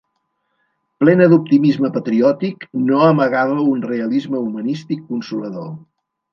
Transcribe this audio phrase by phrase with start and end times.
[1.03, 5.73] Plena d'optimisme patriòtic, no amagava un realisme humanístic consolador.